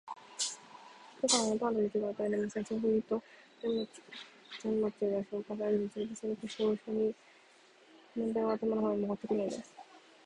[1.27, 2.65] 三日間は、パンと水しか与えません。
[2.65, 3.23] そうすると、
[4.63, 7.13] 煎餅が消化されるにつれて、それと一しょに
[8.15, 9.73] 問題は頭の方へ上ってゆくというのです。